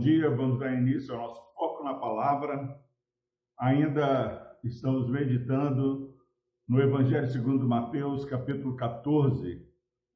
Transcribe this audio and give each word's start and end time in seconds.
dia, 0.00 0.30
vamos 0.30 0.58
dar 0.58 0.72
início 0.72 1.14
ao 1.14 1.20
nosso 1.20 1.54
foco 1.54 1.84
na 1.84 1.92
palavra. 1.92 2.74
Ainda 3.58 4.58
estamos 4.64 5.06
meditando 5.10 6.16
no 6.66 6.80
Evangelho 6.80 7.28
segundo 7.28 7.68
Mateus, 7.68 8.24
capítulo 8.24 8.74
14. 8.76 9.62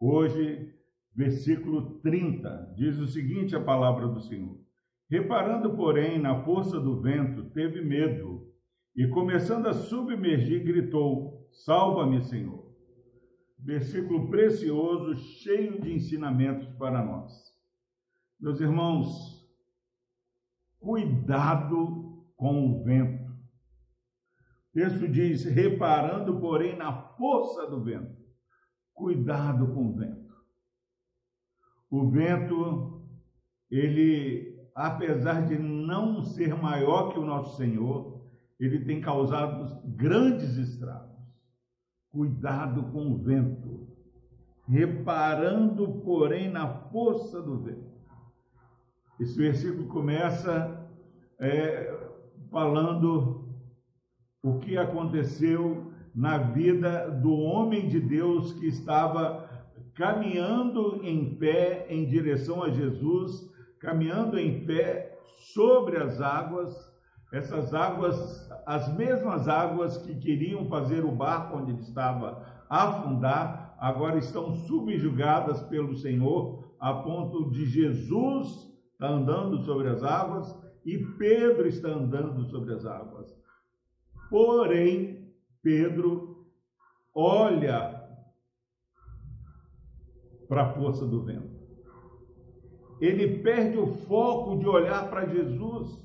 Hoje, 0.00 0.74
versículo 1.14 2.00
30, 2.00 2.72
diz 2.74 2.98
o 2.98 3.06
seguinte 3.06 3.54
a 3.54 3.62
palavra 3.62 4.08
do 4.08 4.20
Senhor. 4.20 4.58
Reparando, 5.10 5.76
porém, 5.76 6.18
na 6.18 6.42
força 6.42 6.80
do 6.80 7.02
vento, 7.02 7.50
teve 7.50 7.82
medo 7.82 8.50
e, 8.96 9.06
começando 9.08 9.66
a 9.66 9.74
submergir, 9.74 10.64
gritou: 10.64 11.46
Salva-me, 11.52 12.22
Senhor. 12.22 12.72
Versículo 13.58 14.30
precioso, 14.30 15.14
cheio 15.14 15.78
de 15.78 15.92
ensinamentos 15.92 16.72
para 16.74 17.04
nós. 17.04 17.32
Meus 18.40 18.60
irmãos, 18.60 19.33
cuidado 20.84 22.22
com 22.36 22.68
o 22.68 22.84
vento. 22.84 23.24
O 23.24 24.74
texto 24.74 25.08
diz: 25.08 25.44
reparando, 25.44 26.38
porém, 26.38 26.76
na 26.76 26.92
força 26.92 27.66
do 27.66 27.82
vento. 27.82 28.22
Cuidado 28.92 29.72
com 29.72 29.88
o 29.88 29.92
vento. 29.92 30.34
O 31.90 32.10
vento, 32.10 33.08
ele, 33.70 34.68
apesar 34.74 35.46
de 35.46 35.58
não 35.58 36.22
ser 36.22 36.54
maior 36.54 37.12
que 37.12 37.18
o 37.18 37.24
nosso 37.24 37.56
Senhor, 37.56 38.22
ele 38.60 38.84
tem 38.84 39.00
causado 39.00 39.80
grandes 39.84 40.56
estragos. 40.56 41.14
Cuidado 42.10 42.84
com 42.92 43.12
o 43.12 43.18
vento. 43.18 43.88
Reparando, 44.66 46.00
porém, 46.02 46.50
na 46.50 46.68
força 46.68 47.42
do 47.42 47.58
vento. 47.62 47.94
Esse 49.20 49.36
versículo 49.36 49.86
começa 49.86 50.73
é, 51.44 51.94
falando 52.50 53.48
o 54.42 54.58
que 54.58 54.78
aconteceu 54.78 55.92
na 56.14 56.38
vida 56.38 57.10
do 57.10 57.32
homem 57.32 57.88
de 57.88 58.00
Deus 58.00 58.52
que 58.54 58.66
estava 58.66 59.48
caminhando 59.94 61.00
em 61.04 61.36
fé 61.36 61.86
em 61.90 62.06
direção 62.06 62.62
a 62.62 62.70
Jesus, 62.70 63.50
caminhando 63.78 64.38
em 64.38 64.64
fé 64.64 65.18
sobre 65.52 65.98
as 65.98 66.20
águas, 66.20 66.74
essas 67.32 67.74
águas, 67.74 68.50
as 68.64 68.94
mesmas 68.96 69.46
águas 69.46 69.98
que 69.98 70.14
queriam 70.14 70.64
fazer 70.66 71.04
o 71.04 71.12
barco 71.12 71.58
onde 71.58 71.72
ele 71.72 71.82
estava 71.82 72.42
afundar, 72.70 73.76
agora 73.78 74.18
estão 74.18 74.50
subjugadas 74.66 75.62
pelo 75.64 75.94
Senhor, 75.94 76.74
a 76.80 76.94
ponto 76.94 77.50
de 77.50 77.66
Jesus 77.66 78.72
está 78.92 79.08
andando 79.08 79.58
sobre 79.58 79.88
as 79.88 80.02
águas 80.02 80.64
e 80.84 80.98
Pedro 81.16 81.66
está 81.66 81.88
andando 81.88 82.44
sobre 82.44 82.74
as 82.74 82.84
águas. 82.84 83.34
Porém, 84.28 85.32
Pedro 85.62 86.46
olha 87.14 88.02
para 90.48 90.62
a 90.62 90.72
força 90.74 91.06
do 91.06 91.22
vento. 91.22 91.54
Ele 93.00 93.38
perde 93.38 93.78
o 93.78 93.86
foco 94.06 94.58
de 94.58 94.66
olhar 94.66 95.08
para 95.08 95.26
Jesus. 95.26 96.04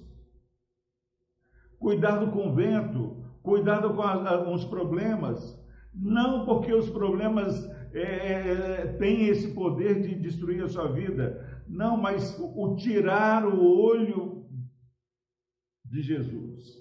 Cuidado 1.77 2.31
com 2.31 2.49
o 2.49 2.53
vento, 2.53 3.23
cuidado 3.43 3.93
com, 3.93 4.01
a, 4.01 4.43
com 4.43 4.53
os 4.53 4.65
problemas. 4.65 5.57
Não 5.93 6.45
porque 6.45 6.73
os 6.73 6.89
problemas 6.89 7.63
é, 7.93 8.01
é, 8.01 8.85
têm 8.97 9.27
esse 9.27 9.53
poder 9.53 10.01
de 10.01 10.15
destruir 10.15 10.63
a 10.63 10.67
sua 10.67 10.87
vida, 10.87 11.63
não, 11.67 11.97
mas 11.97 12.37
o 12.39 12.75
tirar 12.75 13.45
o 13.45 13.65
olho 13.65 14.45
de 15.89 16.01
Jesus. 16.01 16.77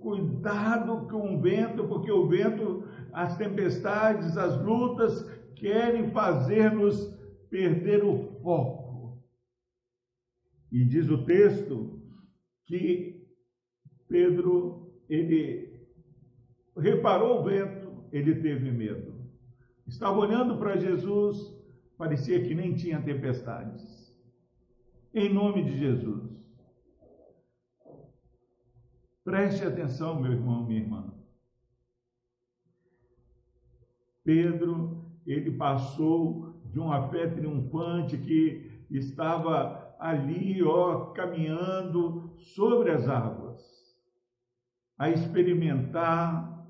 Cuidado 0.00 1.08
com 1.08 1.34
o 1.34 1.40
vento, 1.40 1.88
porque 1.88 2.10
o 2.10 2.26
vento, 2.26 2.84
as 3.12 3.36
tempestades, 3.36 4.36
as 4.36 4.60
lutas 4.62 5.24
querem 5.54 6.10
fazer-nos 6.10 7.14
perder 7.48 8.04
o 8.04 8.16
foco. 8.42 9.24
E 10.70 10.84
diz 10.84 11.08
o 11.08 11.24
texto 11.24 12.02
que 12.66 13.26
Pedro, 14.08 14.92
ele 15.08 15.86
reparou 16.76 17.40
o 17.40 17.44
vento, 17.44 18.04
ele 18.12 18.40
teve 18.40 18.70
medo. 18.70 19.14
Estava 19.86 20.18
olhando 20.18 20.58
para 20.58 20.76
Jesus, 20.76 21.38
parecia 21.96 22.42
que 22.44 22.54
nem 22.54 22.74
tinha 22.74 23.00
tempestades. 23.00 24.14
Em 25.14 25.32
nome 25.32 25.64
de 25.64 25.78
Jesus. 25.78 26.25
Preste 29.26 29.64
atenção, 29.64 30.22
meu 30.22 30.30
irmão, 30.30 30.64
minha 30.64 30.82
irmã. 30.82 31.12
Pedro, 34.22 35.04
ele 35.26 35.50
passou 35.50 36.60
de 36.70 36.78
uma 36.78 37.08
fé 37.08 37.26
triunfante 37.26 38.16
que 38.18 38.86
estava 38.88 39.96
ali, 39.98 40.62
ó, 40.62 41.06
caminhando 41.06 42.36
sobre 42.36 42.92
as 42.92 43.08
águas, 43.08 43.60
a 44.96 45.10
experimentar 45.10 46.64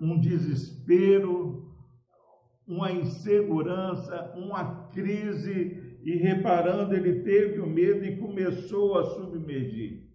um 0.00 0.18
desespero, 0.18 1.70
uma 2.66 2.90
insegurança, 2.90 4.32
uma 4.38 4.86
crise, 4.86 6.00
e 6.02 6.16
reparando, 6.16 6.94
ele 6.94 7.20
teve 7.20 7.60
o 7.60 7.66
medo 7.66 8.06
e 8.06 8.16
começou 8.16 8.98
a 8.98 9.04
submergir. 9.04 10.09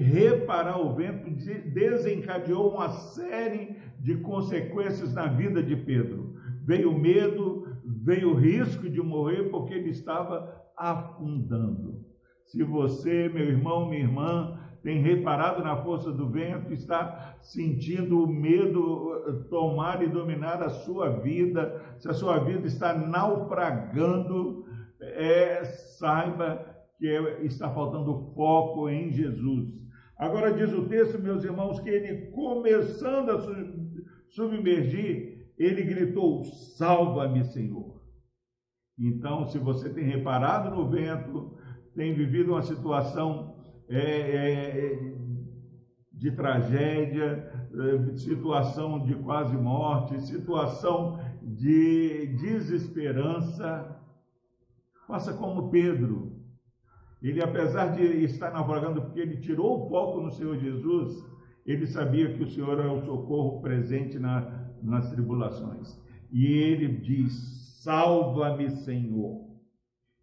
Reparar 0.00 0.78
o 0.78 0.94
vento 0.94 1.30
desencadeou 1.72 2.74
uma 2.74 2.90
série 2.90 3.76
de 3.98 4.16
consequências 4.18 5.14
na 5.14 5.26
vida 5.26 5.62
de 5.62 5.74
Pedro. 5.74 6.34
Veio 6.62 6.92
medo, 6.92 7.66
veio 7.84 8.32
o 8.32 8.34
risco 8.34 8.90
de 8.90 9.00
morrer 9.00 9.44
porque 9.50 9.72
ele 9.72 9.88
estava 9.88 10.54
afundando. 10.76 12.04
Se 12.44 12.62
você, 12.62 13.28
meu 13.28 13.44
irmão, 13.44 13.88
minha 13.88 14.02
irmã, 14.02 14.60
tem 14.82 15.00
reparado 15.00 15.64
na 15.64 15.76
força 15.76 16.12
do 16.12 16.28
vento, 16.28 16.72
está 16.72 17.38
sentindo 17.40 18.22
o 18.22 18.26
medo 18.26 19.24
eh, 19.26 19.32
tomar 19.48 20.02
e 20.02 20.08
dominar 20.08 20.62
a 20.62 20.70
sua 20.70 21.08
vida, 21.08 21.96
se 21.98 22.08
a 22.08 22.14
sua 22.14 22.38
vida 22.38 22.66
está 22.66 22.94
naufragando, 22.94 24.64
é, 25.00 25.64
saiba 25.64 26.64
que 26.98 27.06
está 27.42 27.68
faltando 27.70 28.32
foco 28.34 28.88
em 28.88 29.10
Jesus. 29.10 29.85
Agora 30.18 30.52
diz 30.52 30.72
o 30.72 30.88
texto, 30.88 31.18
meus 31.18 31.44
irmãos, 31.44 31.78
que 31.80 31.90
ele 31.90 32.30
começando 32.30 33.30
a 33.30 33.40
submergir, 34.28 35.52
ele 35.58 35.82
gritou: 35.82 36.44
Salva-me, 36.44 37.44
Senhor. 37.44 38.00
Então, 38.98 39.46
se 39.46 39.58
você 39.58 39.92
tem 39.92 40.04
reparado 40.04 40.70
no 40.70 40.88
vento, 40.88 41.58
tem 41.94 42.14
vivido 42.14 42.52
uma 42.52 42.62
situação 42.62 43.56
é, 43.88 44.00
é, 44.00 45.14
de 46.12 46.32
tragédia, 46.32 47.68
é, 47.74 48.16
situação 48.16 49.04
de 49.04 49.14
quase 49.16 49.54
morte, 49.54 50.20
situação 50.22 51.18
de 51.42 52.26
desesperança. 52.38 54.00
Faça 55.06 55.34
como 55.34 55.70
Pedro. 55.70 56.35
Ele, 57.28 57.42
apesar 57.42 57.88
de 57.88 58.02
estar 58.24 58.52
naufragando, 58.52 59.02
porque 59.02 59.18
ele 59.18 59.38
tirou 59.38 59.84
o 59.84 59.88
foco 59.88 60.20
no 60.20 60.30
Senhor 60.30 60.56
Jesus, 60.58 61.24
ele 61.66 61.84
sabia 61.86 62.32
que 62.32 62.42
o 62.42 62.46
Senhor 62.46 62.78
é 62.78 62.86
o 62.86 63.04
socorro 63.04 63.60
presente 63.60 64.18
na, 64.18 64.70
nas 64.80 65.10
tribulações. 65.10 66.00
E 66.30 66.46
ele 66.46 66.86
diz: 66.86 67.80
Salva-me, 67.82 68.70
Senhor. 68.70 69.44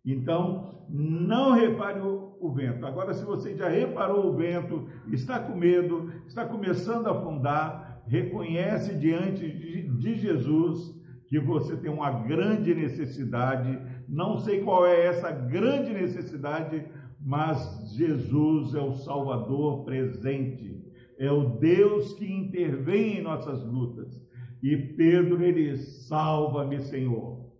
Então, 0.05 0.85
não 0.89 1.51
repare 1.53 1.99
o, 1.99 2.37
o, 2.39 2.53
vento. 2.53 2.85
Agora, 2.85 3.13
se 3.13 3.23
você 3.23 3.55
já 3.55 3.67
reparou 3.67 4.27
o 4.27 4.35
vento, 4.35 4.87
está 5.11 5.39
com 5.39 5.55
medo, 5.55 6.09
está 6.27 6.45
começando 6.45 7.07
a 7.07 7.11
afundar, 7.11 8.01
reconhece 8.07 8.95
diante 8.95 9.49
de, 9.49 9.89
de 9.97 10.15
Jesus 10.15 10.93
que 11.27 11.39
você 11.39 11.75
tem 11.77 11.89
uma 11.89 12.11
grande 12.11 12.75
necessidade. 12.75 13.79
Não 14.13 14.37
sei 14.37 14.61
qual 14.61 14.85
é 14.85 15.07
essa 15.07 15.31
grande 15.31 15.91
necessidade, 15.91 16.85
mas 17.19 17.95
Jesus 17.95 18.75
é 18.75 18.79
o 18.79 18.91
Salvador 18.91 19.83
presente, 19.83 20.85
é 21.17 21.31
o 21.31 21.57
Deus 21.57 22.13
que 22.13 22.31
intervém 22.31 23.17
em 23.17 23.23
nossas 23.23 23.65
lutas. 23.65 24.21
E 24.61 24.77
Pedro, 24.77 25.41
ele 25.41 25.75
salva-me, 25.77 26.79
Senhor. 26.79 27.51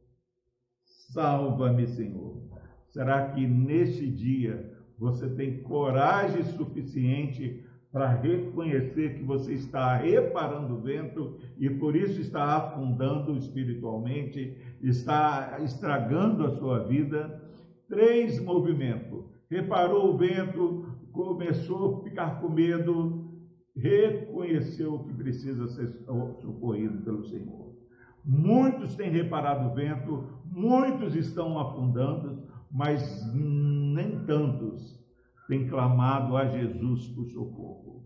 Salva-me, 1.12 1.88
Senhor. 1.88 2.48
Será 2.90 3.30
que 3.30 3.48
neste 3.48 4.08
dia 4.08 4.72
você 4.96 5.28
tem 5.34 5.64
coragem 5.64 6.44
suficiente 6.44 7.63
para 7.94 8.10
reconhecer 8.10 9.14
que 9.14 9.24
você 9.24 9.54
está 9.54 9.96
reparando 9.96 10.74
o 10.74 10.82
vento 10.82 11.38
e 11.60 11.70
por 11.70 11.96
isso 11.96 12.20
está 12.20 12.58
afundando 12.58 13.38
espiritualmente, 13.38 14.58
está 14.82 15.60
estragando 15.62 16.44
a 16.44 16.50
sua 16.58 16.80
vida? 16.80 17.40
Três 17.88 18.44
movimentos: 18.44 19.26
reparou 19.48 20.10
o 20.10 20.18
vento, 20.18 20.88
começou 21.12 21.98
a 21.98 22.04
ficar 22.04 22.42
com 22.42 22.50
medo, 22.50 23.32
reconheceu 23.76 24.98
que 25.04 25.14
precisa 25.14 25.68
ser 25.68 25.88
socorrido 26.42 27.00
pelo 27.04 27.24
Senhor. 27.26 27.74
Muitos 28.26 28.96
têm 28.96 29.12
reparado 29.12 29.70
o 29.70 29.76
vento, 29.76 30.42
muitos 30.46 31.16
estão 31.16 31.60
afundando, 31.60 32.48
mas 32.72 33.32
nem 33.36 34.26
tantos 34.26 35.03
têm 35.48 35.68
clamado 35.68 36.36
a 36.38 36.46
Jesus 36.46 37.08
por 37.08 37.26
socorro. 37.26 38.06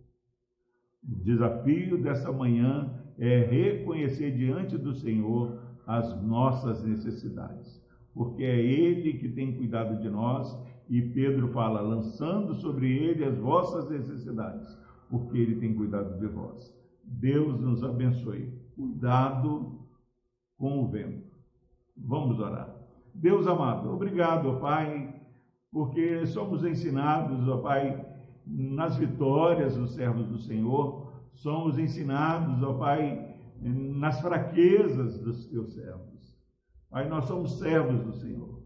O 1.08 1.24
desafio 1.24 2.02
dessa 2.02 2.32
manhã 2.32 2.94
é 3.18 3.40
reconhecer 3.40 4.36
diante 4.36 4.78
do 4.78 4.94
Senhor 4.94 5.62
as 5.86 6.22
nossas 6.22 6.84
necessidades, 6.84 7.82
porque 8.14 8.44
é 8.44 8.60
Ele 8.60 9.14
que 9.14 9.30
tem 9.30 9.56
cuidado 9.56 10.02
de 10.02 10.10
nós 10.10 10.58
e 10.90 11.02
Pedro 11.02 11.48
fala, 11.50 11.82
lançando 11.82 12.54
sobre 12.56 12.92
Ele 12.92 13.24
as 13.24 13.38
vossas 13.40 13.90
necessidades, 13.90 14.78
porque 15.10 15.38
Ele 15.38 15.56
tem 15.56 15.74
cuidado 15.74 16.20
de 16.20 16.28
vós. 16.28 16.76
Deus 17.04 17.60
nos 17.62 17.84
abençoe. 17.84 18.54
Cuidado 18.76 19.80
com 20.58 20.84
o 20.84 20.88
vento. 20.88 21.32
Vamos 21.96 22.40
orar. 22.40 22.76
Deus 23.14 23.48
amado, 23.48 23.92
obrigado, 23.92 24.60
Pai, 24.60 25.17
porque 25.72 26.26
somos 26.28 26.64
ensinados, 26.64 27.48
ó 27.48 27.58
Pai, 27.58 28.06
nas 28.46 28.96
vitórias 28.96 29.76
dos 29.76 29.94
servos 29.94 30.28
do 30.28 30.40
Senhor, 30.40 31.12
somos 31.32 31.78
ensinados, 31.78 32.62
ó 32.64 32.74
Pai, 32.74 33.36
nas 33.62 34.22
fraquezas 34.22 35.20
dos 35.20 35.48
teus 35.48 35.74
servos. 35.74 36.38
Pai, 36.90 37.08
nós 37.10 37.26
somos 37.26 37.60
servos 37.60 38.02
do 38.04 38.14
Senhor. 38.14 38.62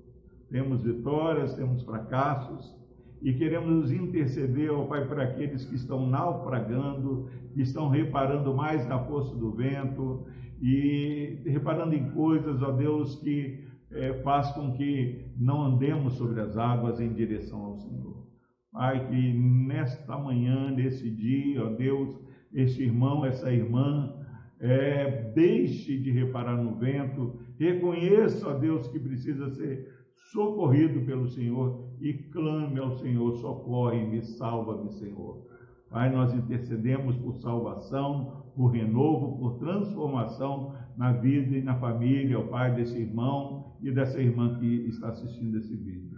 Temos 0.50 0.84
vitórias, 0.84 1.56
temos 1.56 1.84
fracassos 1.84 2.78
e 3.22 3.34
queremos 3.34 3.92
interceder, 3.92 4.72
ó 4.72 4.86
Pai, 4.86 5.08
para 5.08 5.24
aqueles 5.24 5.66
que 5.66 5.76
estão 5.76 6.08
naufragando, 6.08 7.30
que 7.54 7.62
estão 7.62 7.90
reparando 7.90 8.54
mais 8.54 8.88
na 8.88 9.00
força 9.00 9.36
do 9.36 9.52
vento 9.52 10.26
e 10.62 11.42
reparando 11.46 11.96
em 11.96 12.12
coisas, 12.12 12.62
ó 12.62 12.72
Deus, 12.72 13.16
que 13.16 13.71
é, 13.94 14.14
faz 14.22 14.52
com 14.52 14.72
que 14.74 15.26
não 15.38 15.62
andemos 15.64 16.14
sobre 16.14 16.40
as 16.42 16.58
águas 16.58 17.00
em 17.00 17.14
direção 17.14 17.66
ao 17.66 17.76
Senhor. 17.76 18.28
Pai, 18.72 19.06
que 19.08 19.34
nesta 19.34 20.18
manhã, 20.18 20.72
nesse 20.72 21.10
dia, 21.10 21.64
ó 21.66 21.70
Deus, 21.70 22.18
este 22.54 22.84
irmão, 22.84 23.26
essa 23.26 23.52
irmã, 23.52 24.16
é, 24.60 25.32
deixe 25.34 25.98
de 25.98 26.12
reparar 26.12 26.56
no 26.56 26.78
vento, 26.78 27.40
reconheça, 27.60 28.48
ó 28.48 28.54
Deus, 28.58 28.88
que 28.88 29.00
precisa 29.00 29.50
ser 29.50 30.02
socorrido 30.32 31.02
pelo 31.02 31.28
Senhor 31.28 31.92
e 32.00 32.14
clame 32.14 32.80
ao 32.80 32.92
Senhor, 32.92 33.32
socorre-me, 33.40 34.22
salva-me, 34.22 34.92
Senhor. 34.92 35.46
Pai, 35.92 36.10
nós 36.10 36.34
intercedemos 36.34 37.18
por 37.18 37.36
salvação, 37.36 38.46
por 38.56 38.68
renovo, 38.68 39.38
por 39.38 39.60
transformação 39.60 40.74
na 40.96 41.12
vida 41.12 41.58
e 41.58 41.62
na 41.62 41.76
família, 41.76 42.40
ó 42.40 42.44
Pai, 42.44 42.74
desse 42.74 42.98
irmão 42.98 43.76
e 43.82 43.92
dessa 43.92 44.22
irmã 44.22 44.58
que 44.58 44.88
está 44.88 45.10
assistindo 45.10 45.58
esse 45.58 45.76
vídeo. 45.76 46.18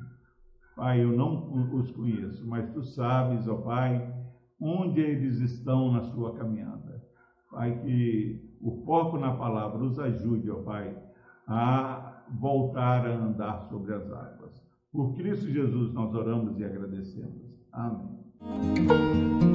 Pai, 0.76 1.04
eu 1.04 1.12
não 1.12 1.74
os 1.76 1.90
conheço, 1.92 2.48
mas 2.48 2.72
tu 2.72 2.84
sabes, 2.84 3.48
ó 3.48 3.56
Pai, 3.56 4.14
onde 4.62 5.02
eles 5.02 5.40
estão 5.40 5.92
na 5.92 6.04
sua 6.04 6.36
caminhada. 6.36 7.04
Pai, 7.52 7.80
que 7.80 8.58
o 8.62 8.72
foco 8.86 9.18
na 9.18 9.34
palavra 9.34 9.84
os 9.84 9.98
ajude, 9.98 10.52
ó 10.52 10.62
Pai, 10.62 10.96
a 11.48 12.24
voltar 12.40 13.08
a 13.08 13.16
andar 13.16 13.62
sobre 13.64 13.94
as 13.94 14.06
águas. 14.12 14.64
Por 14.92 15.16
Cristo 15.16 15.50
Jesus 15.50 15.92
nós 15.94 16.14
oramos 16.14 16.60
e 16.60 16.64
agradecemos. 16.64 17.60
Amém. 17.72 19.53